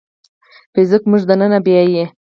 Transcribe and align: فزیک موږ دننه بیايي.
فزیک 0.73 1.03
موږ 1.09 1.21
دننه 1.29 1.59
بیايي. 1.65 2.05